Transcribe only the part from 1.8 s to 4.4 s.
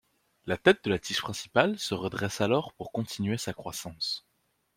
redresse alors pour continuer sa croissance.